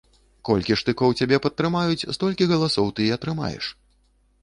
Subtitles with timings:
[0.47, 3.73] Колькі штыкоў цябе падтрымаюць, столькі галасоў ты і атрымаеш.